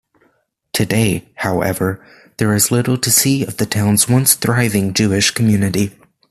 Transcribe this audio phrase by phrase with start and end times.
[0.73, 2.03] Today, however,
[2.37, 5.93] there is little to see of the town's once-thriving Jewish community.